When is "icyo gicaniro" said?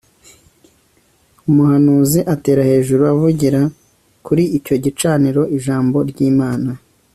4.57-5.41